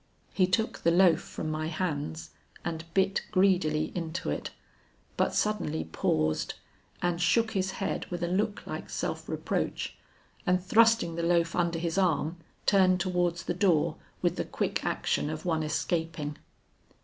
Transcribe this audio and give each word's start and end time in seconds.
He 0.33 0.47
took 0.47 0.79
the 0.79 0.89
loaf 0.89 1.19
from 1.21 1.51
my 1.51 1.67
hands 1.67 2.31
and 2.65 2.91
bit 2.95 3.21
greedily 3.31 3.91
into 3.93 4.31
it 4.31 4.49
but 5.15 5.35
suddenly 5.35 5.83
paused, 5.83 6.55
and 7.03 7.21
shook 7.21 7.51
his 7.51 7.73
head 7.73 8.07
with 8.07 8.23
a 8.23 8.27
look 8.27 8.65
like 8.65 8.89
self 8.89 9.29
reproach, 9.29 9.95
and 10.43 10.59
thrusting 10.59 11.17
the 11.17 11.21
loaf 11.21 11.55
under 11.55 11.77
his 11.77 11.99
arm, 11.99 12.37
turned 12.65 12.99
towards 12.99 13.43
the 13.43 13.53
door 13.53 13.95
with 14.23 14.37
the 14.37 14.43
quick 14.45 14.83
action 14.83 15.29
of 15.29 15.45
one 15.45 15.61
escaping. 15.61 16.39